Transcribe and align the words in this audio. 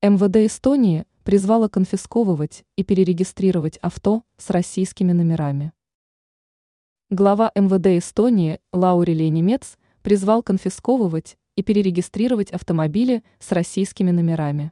МВД 0.00 0.36
Эстонии 0.46 1.06
призвала 1.24 1.68
конфисковывать 1.68 2.64
и 2.76 2.84
перерегистрировать 2.84 3.78
авто 3.78 4.22
с 4.36 4.48
российскими 4.50 5.10
номерами. 5.10 5.72
Глава 7.10 7.50
МВД 7.56 7.98
Эстонии 7.98 8.60
Лаурелий 8.72 9.28
Немец 9.28 9.76
призвал 10.02 10.44
конфисковывать 10.44 11.36
и 11.56 11.64
перерегистрировать 11.64 12.52
автомобили 12.52 13.24
с 13.40 13.50
российскими 13.50 14.12
номерами. 14.12 14.70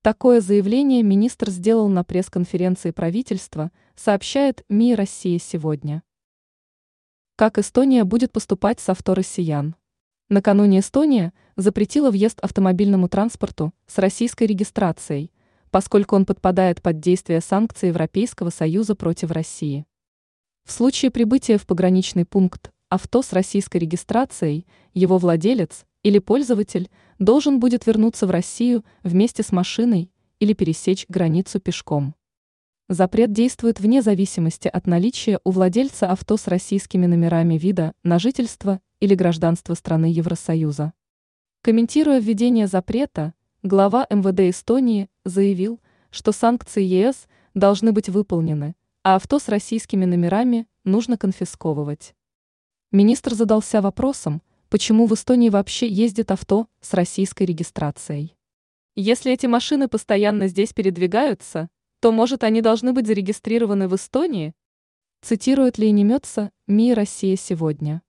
Такое 0.00 0.40
заявление 0.40 1.02
министр 1.02 1.50
сделал 1.50 1.90
на 1.90 2.02
пресс-конференции 2.02 2.90
правительства, 2.90 3.70
сообщает 3.96 4.64
МИ 4.70 4.94
«Россия 4.94 5.38
сегодня». 5.38 6.02
Как 7.36 7.58
Эстония 7.58 8.04
будет 8.04 8.32
поступать 8.32 8.80
с 8.80 8.88
авто 8.88 9.14
россиян? 9.14 9.76
Накануне 10.30 10.80
Эстония 10.80 11.32
запретила 11.56 12.10
въезд 12.10 12.38
автомобильному 12.40 13.08
транспорту 13.08 13.72
с 13.86 13.96
российской 13.96 14.44
регистрацией, 14.44 15.32
поскольку 15.70 16.16
он 16.16 16.26
подпадает 16.26 16.82
под 16.82 17.00
действие 17.00 17.40
санкций 17.40 17.88
Европейского 17.88 18.50
Союза 18.50 18.94
против 18.94 19.30
России. 19.30 19.86
В 20.66 20.72
случае 20.72 21.10
прибытия 21.10 21.56
в 21.56 21.66
пограничный 21.66 22.26
пункт 22.26 22.72
авто 22.90 23.22
с 23.22 23.32
российской 23.32 23.78
регистрацией, 23.78 24.66
его 24.92 25.16
владелец 25.16 25.86
или 26.02 26.18
пользователь 26.18 26.90
должен 27.18 27.58
будет 27.58 27.86
вернуться 27.86 28.26
в 28.26 28.30
Россию 28.30 28.84
вместе 29.02 29.42
с 29.42 29.50
машиной 29.50 30.10
или 30.40 30.52
пересечь 30.52 31.06
границу 31.08 31.58
пешком. 31.58 32.14
Запрет 32.90 33.32
действует 33.32 33.80
вне 33.80 34.02
зависимости 34.02 34.68
от 34.68 34.86
наличия 34.86 35.40
у 35.44 35.52
владельца 35.52 36.10
авто 36.10 36.36
с 36.36 36.46
российскими 36.48 37.06
номерами 37.06 37.56
вида 37.56 37.92
на 38.02 38.18
жительство 38.18 38.80
или 39.00 39.14
гражданство 39.14 39.74
страны 39.74 40.06
Евросоюза. 40.06 40.92
Комментируя 41.62 42.20
введение 42.20 42.66
запрета, 42.66 43.34
глава 43.62 44.06
МВД 44.10 44.40
Эстонии 44.40 45.10
заявил, 45.24 45.80
что 46.10 46.32
санкции 46.32 46.82
ЕС 46.82 47.26
должны 47.54 47.92
быть 47.92 48.08
выполнены, 48.08 48.76
а 49.02 49.16
авто 49.16 49.38
с 49.38 49.48
российскими 49.48 50.04
номерами 50.04 50.66
нужно 50.84 51.18
конфисковывать. 51.18 52.14
Министр 52.90 53.34
задался 53.34 53.80
вопросом, 53.80 54.42
почему 54.68 55.06
в 55.06 55.14
Эстонии 55.14 55.50
вообще 55.50 55.88
ездит 55.88 56.30
авто 56.30 56.68
с 56.80 56.94
российской 56.94 57.42
регистрацией. 57.44 58.36
Если 58.94 59.32
эти 59.32 59.46
машины 59.46 59.88
постоянно 59.88 60.48
здесь 60.48 60.72
передвигаются, 60.72 61.68
то, 62.00 62.12
может, 62.12 62.44
они 62.44 62.62
должны 62.62 62.92
быть 62.92 63.06
зарегистрированы 63.06 63.88
в 63.88 63.94
Эстонии? 63.96 64.54
Цитирует 65.20 65.78
ли 65.78 65.90
Немеца 65.90 66.50
МИ 66.66 66.94
«Россия 66.94 67.36
сегодня». 67.36 68.02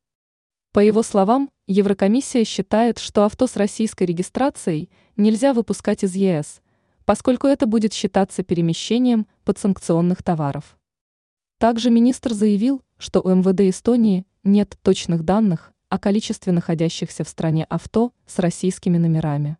По 0.71 0.79
его 0.79 1.01
словам, 1.03 1.49
Еврокомиссия 1.65 2.43
считает, 2.43 2.99
что 2.99 3.25
авто 3.25 3.47
с 3.47 3.55
российской 3.55 4.03
регистрацией 4.03 4.89
нельзя 5.17 5.53
выпускать 5.53 6.03
из 6.03 6.15
ЕС, 6.15 6.61
поскольку 7.05 7.47
это 7.47 7.65
будет 7.65 7.93
считаться 7.93 8.43
перемещением 8.43 9.27
подсанкционных 9.45 10.21
товаров. 10.21 10.77
Также 11.57 11.89
министр 11.89 12.33
заявил, 12.33 12.81
что 12.97 13.21
у 13.21 13.29
МВД 13.29 13.61
Эстонии 13.61 14.25
нет 14.43 14.77
точных 14.81 15.23
данных 15.23 15.73
о 15.89 15.97
количестве 15.97 16.53
находящихся 16.53 17.23
в 17.23 17.29
стране 17.29 17.65
авто 17.65 18.13
с 18.27 18.37
российскими 18.39 18.97
номерами. 18.97 19.57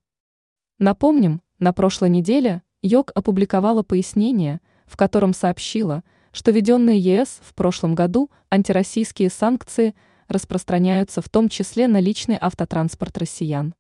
Напомним, 0.78 1.42
на 1.58 1.74
прошлой 1.74 2.10
неделе 2.10 2.62
ЙОК 2.82 3.12
опубликовала 3.16 3.84
пояснение, 3.84 4.62
в 4.86 4.96
котором 4.96 5.34
сообщила, 5.34 6.04
что 6.32 6.52
введенные 6.52 7.00
ЕС 7.00 7.40
в 7.42 7.54
прошлом 7.54 7.96
году 7.96 8.30
антироссийские 8.50 9.30
санкции 9.30 9.96
распространяются 10.30 11.22
в 11.22 11.28
том 11.28 11.50
числе 11.50 11.88
на 11.88 12.00
личный 12.00 12.38
автотранспорт 12.40 13.18
россиян, 13.18 13.74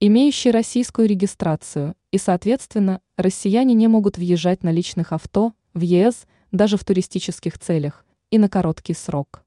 имеющий 0.00 0.50
российскую 0.50 1.06
регистрацию, 1.06 1.94
и, 2.10 2.18
соответственно, 2.18 3.00
россияне 3.16 3.74
не 3.74 3.86
могут 3.86 4.18
въезжать 4.18 4.64
на 4.64 4.72
личных 4.72 5.12
авто 5.12 5.52
в 5.74 5.82
ЕС 5.82 6.26
даже 6.50 6.76
в 6.76 6.84
туристических 6.84 7.58
целях 7.58 8.04
и 8.30 8.38
на 8.38 8.48
короткий 8.48 8.94
срок. 8.94 9.44